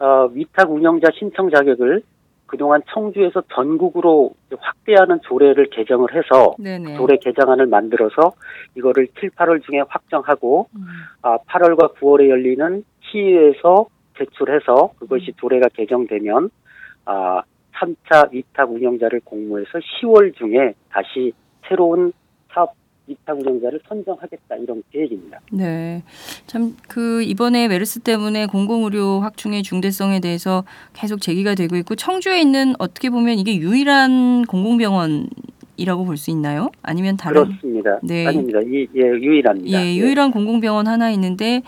어, 0.00 0.26
위탁 0.32 0.70
운영자 0.70 1.08
신청 1.18 1.50
자격을 1.50 2.02
그동안 2.50 2.82
청주에서 2.92 3.44
전국으로 3.54 4.32
확대하는 4.58 5.20
조례를 5.22 5.70
개정을 5.70 6.14
해서 6.14 6.56
네네. 6.58 6.96
조례 6.96 7.16
개정안을 7.16 7.66
만들어서 7.66 8.32
이거를 8.74 9.06
7, 9.20 9.30
8월 9.30 9.62
중에 9.64 9.82
확정하고 9.88 10.66
음. 10.74 10.82
아, 11.22 11.38
8월과 11.46 11.94
9월에 11.94 12.28
열리는 12.28 12.84
시의회에서 13.02 13.86
제출해서 14.18 14.94
그것이 14.98 15.32
조례가 15.36 15.68
개정되면 15.74 16.50
아, 17.04 17.42
3차 17.80 18.32
위탁 18.32 18.70
운영자를 18.70 19.20
공모해서 19.24 19.70
10월 20.02 20.36
중에 20.36 20.74
다시 20.90 21.32
새로운 21.68 22.12
사업 22.52 22.74
위탁 23.06 23.38
운영자를 23.40 23.80
선정하겠다 23.88 24.56
이런 24.56 24.82
계획입니다. 24.92 25.40
네. 25.52 26.02
참 26.46 26.76
그 26.88 27.22
이번에 27.22 27.66
메르스 27.68 28.00
때문에 28.00 28.46
공공의료 28.46 29.20
확충의 29.20 29.62
중대성에 29.62 30.20
대해서 30.20 30.64
계속 30.92 31.20
제기가 31.20 31.54
되고 31.54 31.76
있고 31.76 31.94
청주에 31.94 32.40
있는 32.40 32.74
어떻게 32.78 33.10
보면 33.10 33.38
이게 33.38 33.56
유일한 33.56 34.44
공공병원 34.46 35.28
이라고 35.76 36.04
볼 36.04 36.18
수 36.18 36.30
있나요? 36.30 36.70
아니면 36.82 37.16
다른 37.16 37.44
그렇습니다. 37.46 37.98
네. 38.02 38.26
아닙니다. 38.26 38.58
이, 38.62 38.86
예, 38.94 39.00
유일합니다. 39.00 39.80
예, 39.82 39.96
유일한 39.96 40.30
공공병원 40.30 40.86
하나 40.86 41.10
있는데 41.12 41.62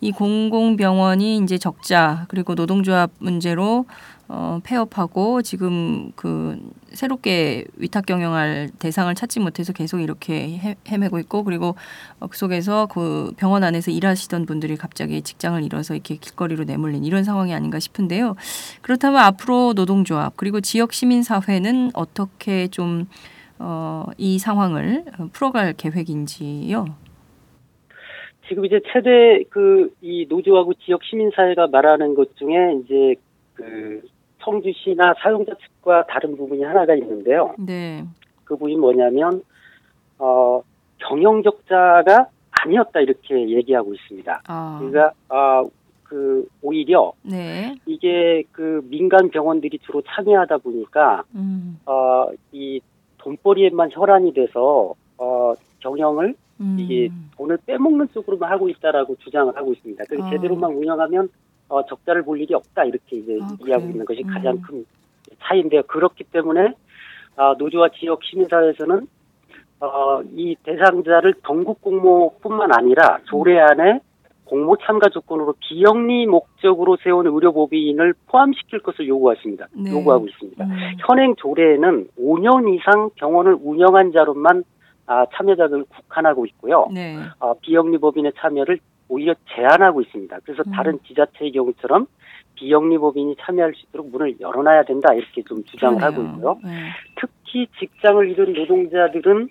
이 0.00 0.12
공공병원이 0.12 1.38
이제 1.38 1.58
적자 1.58 2.26
그리고 2.28 2.54
노동조합 2.54 3.10
문제로 3.18 3.84
어, 4.28 4.60
폐업하고 4.64 5.42
지금 5.42 6.10
그 6.16 6.58
새롭게 6.88 7.64
위탁 7.76 8.06
경영할 8.06 8.70
대상을 8.78 9.14
찾지 9.14 9.40
못해서 9.40 9.72
계속 9.72 10.00
이렇게 10.00 10.58
헤, 10.58 10.74
헤매고 10.88 11.18
있고 11.20 11.44
그리고 11.44 11.76
어, 12.18 12.26
그 12.26 12.36
속에서 12.36 12.86
그 12.86 13.32
병원 13.36 13.62
안에서 13.64 13.90
일하시던 13.90 14.46
분들이 14.46 14.76
갑자기 14.76 15.22
직장을 15.22 15.62
잃어서 15.62 15.94
이렇게 15.94 16.16
길거리로 16.16 16.64
내몰린 16.64 17.04
이런 17.04 17.24
상황이 17.24 17.54
아닌가 17.54 17.78
싶은데요. 17.78 18.34
그렇다면 18.82 19.20
앞으로 19.20 19.74
노동조합 19.74 20.36
그리고 20.36 20.60
지역 20.60 20.92
시민 20.92 21.22
사회는 21.22 21.90
어떻게 21.94 22.68
좀 22.68 23.06
어, 23.58 24.06
이 24.18 24.38
상황을 24.38 25.04
풀어갈 25.32 25.72
계획인지요? 25.74 26.86
지금 28.48 28.64
이제 28.64 28.80
최대 28.92 29.42
그 29.50 29.90
이 30.02 30.26
노조하고 30.28 30.74
지역 30.74 31.02
시민사회가 31.04 31.66
말하는 31.68 32.14
것 32.14 32.36
중에 32.36 32.78
이제 32.84 33.14
그 33.54 34.02
청주시나 34.46 35.14
사용자 35.18 35.52
측과 35.56 36.06
다른 36.06 36.36
부분이 36.36 36.62
하나가 36.62 36.94
있는데요. 36.94 37.54
네. 37.58 38.04
그 38.44 38.54
부분이 38.54 38.76
뭐냐면 38.76 39.42
어 40.18 40.62
경영 40.98 41.42
적자가 41.42 42.28
아니었다 42.50 43.00
이렇게 43.00 43.50
얘기하고 43.50 43.92
있습니다. 43.92 44.42
아, 44.46 44.78
그러니까 44.80 45.12
아그 45.28 46.48
오히려 46.62 47.12
네. 47.22 47.74
이게 47.86 48.44
그 48.52 48.86
민간 48.88 49.28
병원들이 49.30 49.78
주로 49.80 50.02
참여하다 50.06 50.58
보니까 50.58 51.24
음, 51.34 51.80
어 51.86 52.28
이 52.52 52.80
돈벌이에만 53.18 53.90
혈안이 53.92 54.32
돼서 54.34 54.94
어 55.18 55.54
경영을 55.80 56.34
음. 56.60 56.76
이게 56.78 57.10
돈을 57.36 57.58
빼먹는 57.66 58.08
쪽으로만 58.14 58.50
하고 58.50 58.68
있다라고 58.68 59.16
주장을 59.16 59.54
하고 59.56 59.72
있습니다. 59.72 60.04
그 60.08 60.22
아. 60.22 60.30
제대로만 60.30 60.70
운영하면 60.72 61.28
어, 61.68 61.84
적자를 61.86 62.22
볼 62.22 62.40
일이 62.40 62.54
없다 62.54 62.84
이렇게 62.84 63.16
이제 63.16 63.38
아, 63.42 63.48
그래요? 63.60 63.78
있는 63.78 64.04
것이 64.04 64.22
음. 64.22 64.32
가장 64.32 64.60
큰 64.62 64.84
차이인데요. 65.40 65.82
그렇기 65.84 66.24
때문에 66.24 66.74
아, 67.36 67.54
노조와 67.58 67.90
지역 67.98 68.22
시민사회에서는 68.24 69.06
어, 69.80 70.22
이 70.34 70.56
대상자를 70.62 71.34
전국 71.46 71.82
공모뿐만 71.82 72.70
아니라 72.72 73.18
조례 73.24 73.60
안에 73.60 74.00
공모 74.46 74.76
참가 74.76 75.08
조건으로 75.08 75.54
비영리 75.58 76.26
목적으로 76.26 76.96
세운 77.02 77.26
의료법인을 77.26 78.14
포함시킬 78.28 78.78
것을 78.78 79.08
요구하십니다. 79.08 79.66
네. 79.72 79.90
요구하고 79.90 80.28
있습니다. 80.28 80.64
음, 80.64 80.70
현행 81.06 81.34
조례에는 81.36 82.08
5년 82.18 82.72
이상 82.74 83.10
병원을 83.16 83.58
운영한 83.60 84.12
자로만 84.12 84.64
아, 85.06 85.26
참여 85.34 85.56
자격을 85.56 85.84
국한하고 85.84 86.46
있고요. 86.46 86.88
네. 86.92 87.16
어, 87.38 87.54
비영리 87.60 87.98
법인의 87.98 88.32
참여를 88.38 88.78
오히려 89.08 89.34
제한하고 89.54 90.00
있습니다. 90.02 90.38
그래서 90.44 90.62
음. 90.66 90.72
다른 90.72 90.98
지자체의 91.06 91.52
경우처럼 91.52 92.06
비영리법인이 92.54 93.36
참여할 93.40 93.74
수 93.74 93.86
있도록 93.88 94.10
문을 94.10 94.40
열어놔야 94.40 94.84
된다 94.84 95.12
이렇게 95.14 95.42
좀 95.42 95.62
주장을 95.64 96.02
하고 96.02 96.16
그러네요. 96.16 96.36
있고요. 96.36 96.58
네. 96.64 96.90
특히 97.20 97.66
직장을 97.78 98.28
잃은 98.30 98.52
노동자들은 98.54 99.48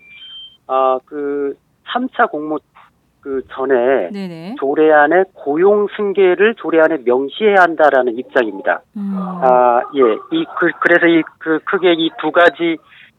어, 0.66 0.98
그 1.04 1.56
3차 1.86 2.30
공모 2.30 2.58
그 3.20 3.42
전에 3.50 4.10
네네. 4.12 4.54
조례안에 4.60 5.24
고용 5.32 5.88
승계를 5.96 6.54
조례안에 6.56 6.98
명시해야 7.04 7.56
한다라는 7.60 8.16
입장입니다. 8.18 8.82
음, 8.96 9.14
아, 9.16 9.80
예. 9.96 10.00
이, 10.36 10.44
그, 10.56 10.70
그래서 10.80 11.06
이, 11.06 11.22
그, 11.38 11.58
크게 11.64 11.94
이 11.94 12.10
두 12.20 12.30
가지 12.30 12.76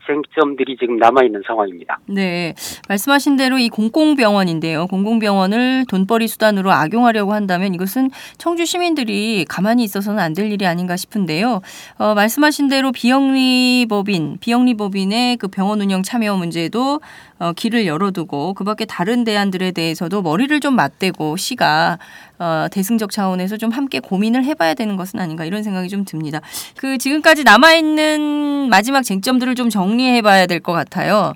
쟁점들이 0.08 0.78
지금 0.80 0.98
남아 0.98 1.24
있는 1.24 1.42
상황입니다. 1.46 2.00
네. 2.06 2.54
말씀하신 2.88 3.36
대로 3.36 3.58
이 3.58 3.68
공공병원인데요. 3.70 4.88
공공병원을 4.88 5.86
돈벌이 5.90 6.28
수단으로 6.30 6.72
악용하려고 6.72 7.34
한다면 7.34 7.74
이것은 7.74 8.10
청주 8.38 8.66
시민들이 8.66 9.46
가만히 9.48 9.84
있어서는 9.84 10.20
안 10.20 10.38
될 10.38 10.52
일이 10.52 10.68
아닌가 10.68 10.96
싶은데요. 10.96 11.62
어, 11.98 12.14
말씀하신 12.14 12.68
대로 12.68 12.92
비영리법인, 12.92 14.38
비영리법인의 14.40 15.38
그 15.38 15.48
병원 15.48 15.82
운영 15.82 16.04
참여 16.04 16.36
문제도 16.36 17.02
어, 17.40 17.54
길을 17.54 17.86
열어두고 17.88 18.54
그 18.54 18.64
밖에 18.64 18.86
다른 18.86 19.24
대안들에 19.24 19.72
대해서도 19.72 20.22
머리를 20.22 20.60
좀 20.60 20.76
맞대고 20.76 21.38
시가 21.38 21.98
어, 22.40 22.68
대승적 22.72 23.12
차원에서 23.12 23.58
좀 23.58 23.72
함께 23.72 24.00
고민을 24.00 24.44
해봐야 24.46 24.74
되는 24.74 24.96
것은 24.98 25.20
아닌가 25.20 25.46
이런 25.46 25.64
생각이 25.64 25.90
좀 25.90 26.06
듭니다. 26.06 26.40
그 26.78 26.98
지금까지 26.98 27.44
남아 27.44 27.74
있는 27.76 28.68
마지막 28.70 29.02
쟁점들을 29.04 29.56
좀 29.56 29.70
정리해봐야 29.70 30.46
될 30.46 30.60
것 30.60 30.74
같아요. 30.74 31.34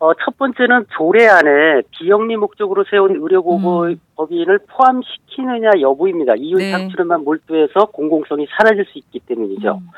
어, 0.00 0.12
첫 0.22 0.36
번째는 0.36 0.86
조례안에 0.98 1.82
비영리 1.92 2.36
목적으로 2.36 2.84
세운 2.90 3.12
의료보호법인을 3.12 4.58
포함시키느냐 4.68 5.70
여부입니다. 5.80 6.34
이윤 6.36 6.58
네. 6.58 6.70
창출에만 6.72 7.24
몰두해서 7.24 7.86
공공성이 7.86 8.46
사라질 8.50 8.84
수 8.84 8.98
있기 8.98 9.20
때문이죠. 9.20 9.80
음. 9.80 9.88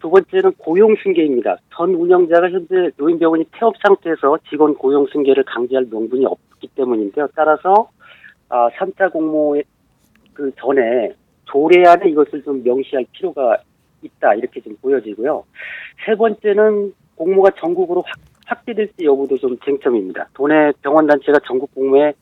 두 0.00 0.08
번째는 0.08 0.52
고용 0.56 0.94
승계입니다. 1.02 1.56
전 1.76 1.90
운영자가 1.94 2.48
현재 2.48 2.90
노인병원이 2.96 3.44
폐업 3.50 3.74
상태에서 3.84 4.38
직원 4.48 4.74
고용 4.76 5.06
승계를 5.12 5.42
강제할 5.44 5.88
명분이 5.90 6.24
없기 6.24 6.68
때문인데요. 6.68 7.28
따라서 7.36 7.90
아, 8.50 8.68
3차 8.70 9.12
공모의 9.12 9.64
그 10.34 10.50
전에 10.56 11.14
조례안에 11.44 12.10
이것을 12.10 12.42
좀 12.42 12.62
명시할 12.62 13.06
필요가 13.12 13.56
있다 14.02 14.34
이렇게 14.34 14.60
좀 14.60 14.76
보여지고요. 14.80 15.44
세 16.04 16.14
번째는 16.14 16.92
공모가 17.14 17.50
전국으로 17.58 18.02
확, 18.02 18.18
확대될지 18.46 19.04
여부도 19.04 19.38
좀 19.38 19.58
쟁점입니다. 19.64 20.28
도내 20.34 20.72
병원 20.82 21.06
단체가 21.06 21.38
전국 21.46 21.74
공모에 21.74 22.12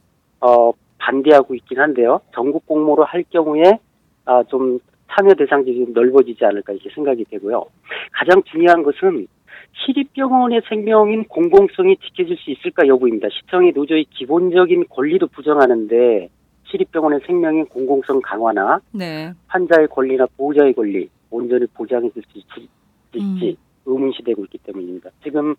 어, 0.41 0.73
반대하고 0.99 1.55
있긴 1.55 1.81
한데요. 1.81 2.21
전국 2.35 2.67
공모로 2.67 3.05
할 3.05 3.25
경우에 3.31 3.79
아, 4.25 4.43
좀 4.45 4.79
참여 5.11 5.35
대상들이 5.35 5.85
좀 5.85 5.95
넓어지지 5.95 6.45
않을까 6.45 6.75
이렇게 6.75 6.91
생각이 6.91 7.25
되고요. 7.25 7.65
가장 8.13 8.43
중요한 8.43 8.83
것은 8.83 9.27
시립병원의 9.73 10.63
생명인 10.69 11.25
공공성이 11.25 11.97
지켜질 11.97 12.37
수 12.37 12.51
있을까 12.51 12.87
여부입니다. 12.87 13.29
시청이 13.31 13.73
노조의 13.73 14.07
기본적인 14.11 14.87
권리도 14.89 15.29
부정하는데 15.29 16.29
시립병원의 16.71 17.21
생명인 17.27 17.67
공공성 17.67 18.21
강화나 18.23 18.81
네. 18.93 19.33
환자의 19.47 19.89
권리나 19.89 20.27
보호자의 20.37 20.75
권리 20.75 21.09
온전히 21.31 21.67
보장해 21.67 22.11
줄 22.11 22.23
수 22.23 22.39
있을지 22.39 22.69
음. 23.17 23.57
의문시되고 23.87 24.45
있기 24.45 24.59
때문입니다. 24.59 25.11
지금 25.23 25.55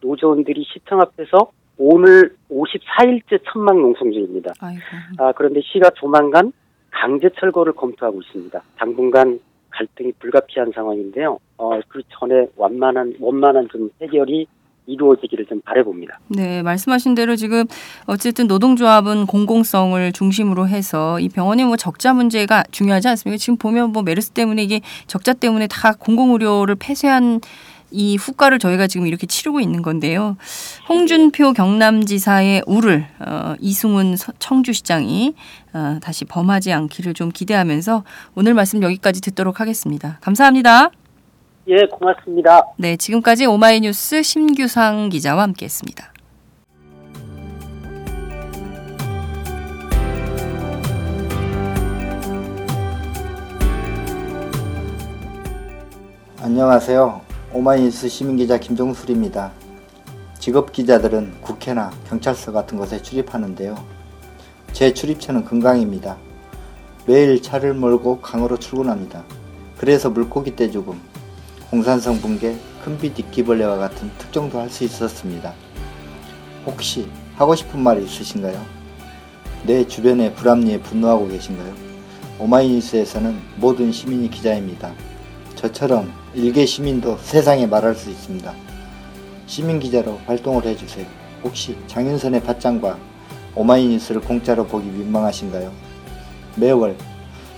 노조원들이 0.00 0.64
시청 0.72 1.00
앞에서 1.00 1.50
오늘 1.78 2.36
54일째 2.50 3.40
천막 3.44 3.76
농성 3.80 4.12
중입니다. 4.12 4.52
아이고. 4.60 4.80
아, 5.18 5.32
그런데 5.32 5.60
시가 5.62 5.90
조만간 5.90 6.52
강제 6.90 7.28
철거를 7.40 7.72
검토하고 7.72 8.20
있습니다. 8.20 8.62
당분간 8.76 9.40
갈등이 9.72 10.12
불가피한 10.18 10.72
상황인데요. 10.74 11.38
어, 11.56 11.80
그 11.88 12.02
전에 12.08 12.46
완만한, 12.56 13.14
원만한 13.20 13.68
좀 13.70 13.90
해결이 14.00 14.46
이루어지기를 14.86 15.46
좀 15.46 15.60
바라봅니다. 15.60 16.18
네, 16.28 16.62
말씀하신 16.62 17.14
대로 17.14 17.36
지금 17.36 17.64
어쨌든 18.06 18.46
노동조합은 18.46 19.26
공공성을 19.26 20.12
중심으로 20.12 20.66
해서 20.66 21.20
이 21.20 21.28
병원의 21.28 21.66
뭐 21.66 21.76
적자 21.76 22.12
문제가 22.12 22.64
중요하지 22.70 23.08
않습니까? 23.08 23.38
지금 23.38 23.56
보면 23.56 23.92
뭐 23.92 24.02
메르스 24.02 24.30
때문에 24.30 24.62
이게 24.62 24.80
적자 25.06 25.34
때문에 25.34 25.68
다 25.68 25.92
공공의료를 25.98 26.76
폐쇄한 26.78 27.40
이 27.92 28.16
후과를 28.16 28.58
저희가 28.58 28.86
지금 28.86 29.06
이렇게 29.06 29.26
치르고 29.26 29.60
있는 29.60 29.82
건데요. 29.82 30.36
홍준표 30.88 31.52
경남지사의 31.52 32.62
우를 32.66 33.06
어, 33.20 33.54
이승훈 33.60 34.16
서- 34.16 34.32
청주시장이 34.38 35.34
어, 35.74 35.98
다시 36.02 36.24
범하지 36.24 36.72
않기를 36.72 37.14
좀 37.14 37.30
기대하면서 37.30 38.04
오늘 38.34 38.54
말씀 38.54 38.82
여기까지 38.82 39.20
듣도록 39.20 39.60
하겠습니다. 39.60 40.18
감사합니다. 40.20 40.90
예, 41.68 41.76
고맙습니다. 41.90 42.62
네, 42.76 42.96
지금까지 42.96 43.46
오마이뉴스 43.46 44.22
심규상 44.22 45.10
기자와 45.10 45.42
함께했습니다. 45.44 46.12
안녕하세요. 56.42 57.20
오마이뉴스 57.54 58.08
시민기자 58.08 58.56
김종술입니다. 58.56 59.52
직업기자들은 60.38 61.42
국회나 61.42 61.90
경찰서 62.08 62.50
같은 62.50 62.78
곳에 62.78 63.02
출입하는데요. 63.02 63.76
제 64.72 64.94
출입처는 64.94 65.44
금강입니다. 65.44 66.16
매일 67.06 67.42
차를 67.42 67.74
몰고 67.74 68.22
강으로 68.22 68.56
출근합니다. 68.56 69.24
그래서 69.76 70.08
물고기 70.08 70.56
떼 70.56 70.70
죽음, 70.70 70.98
홍산성 71.70 72.22
붕괴, 72.22 72.56
큰빛 72.84 73.18
이끼벌레와 73.18 73.76
같은 73.76 74.10
특종도 74.16 74.58
할 74.58 74.70
수 74.70 74.84
있었습니다. 74.84 75.52
혹시 76.64 77.06
하고 77.36 77.54
싶은 77.54 77.80
말이 77.80 78.02
있으신가요? 78.02 78.64
내 79.66 79.86
주변의 79.86 80.34
불합리에 80.36 80.80
분노하고 80.80 81.28
계신가요? 81.28 81.74
오마이뉴스에서는 82.38 83.38
모든 83.56 83.92
시민이 83.92 84.30
기자입니다. 84.30 84.94
저처럼 85.54 86.21
일개 86.34 86.64
시민도 86.64 87.18
세상에 87.18 87.66
말할 87.66 87.94
수 87.94 88.08
있습니다. 88.08 88.54
시민 89.46 89.78
기자로 89.78 90.18
활동을 90.26 90.64
해주세요. 90.64 91.06
혹시 91.44 91.76
장윤선의 91.88 92.42
팟짱과 92.42 92.98
오마이뉴스를 93.54 94.22
공짜로 94.22 94.66
보기 94.66 94.88
민망하신가요? 94.88 95.70
매월 96.56 96.96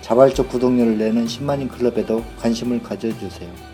자발적 0.00 0.48
구독료를 0.48 0.98
내는 0.98 1.26
10만인 1.26 1.70
클럽에도 1.70 2.24
관심을 2.40 2.82
가져주세요. 2.82 3.73